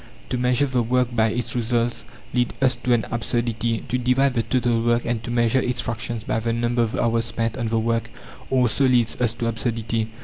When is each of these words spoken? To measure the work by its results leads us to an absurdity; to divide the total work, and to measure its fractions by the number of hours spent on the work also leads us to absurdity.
To 0.29 0.37
measure 0.39 0.65
the 0.65 0.81
work 0.81 1.15
by 1.15 1.27
its 1.29 1.55
results 1.55 2.05
leads 2.33 2.55
us 2.59 2.75
to 2.75 2.93
an 2.93 3.05
absurdity; 3.11 3.83
to 3.87 3.99
divide 3.99 4.33
the 4.33 4.41
total 4.41 4.81
work, 4.81 5.05
and 5.05 5.23
to 5.23 5.29
measure 5.29 5.61
its 5.61 5.79
fractions 5.79 6.23
by 6.23 6.39
the 6.39 6.51
number 6.53 6.81
of 6.81 6.95
hours 6.95 7.25
spent 7.25 7.55
on 7.55 7.67
the 7.67 7.77
work 7.77 8.09
also 8.49 8.87
leads 8.87 9.21
us 9.21 9.33
to 9.33 9.45
absurdity. 9.45 10.07